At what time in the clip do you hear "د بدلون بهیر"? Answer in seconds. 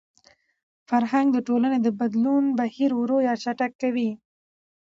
1.83-2.91